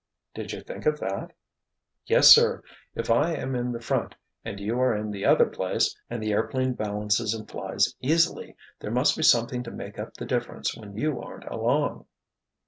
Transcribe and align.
"Did 0.33 0.51
you 0.51 0.61
think 0.61 0.87
of 0.87 0.99
that?" 0.99 1.29
"Yes, 2.07 2.29
sir. 2.29 2.63
If 2.95 3.11
I 3.11 3.35
am 3.35 3.53
in 3.53 3.71
the 3.71 3.79
front 3.79 4.15
and 4.43 4.59
you 4.59 4.79
are 4.79 4.95
in 4.95 5.11
the 5.11 5.25
other 5.25 5.45
place, 5.45 5.95
and 6.09 6.23
the 6.23 6.31
airplane 6.33 6.73
balances 6.73 7.35
and 7.35 7.47
flies 7.47 7.93
easily, 7.99 8.55
there 8.79 8.89
must 8.89 9.15
be 9.15 9.21
something 9.21 9.61
to 9.61 9.69
make 9.69 9.99
up 9.99 10.15
the 10.15 10.25
difference 10.25 10.75
when 10.75 10.97
you 10.97 11.21
aren't 11.21 11.45
along!" 11.45 12.07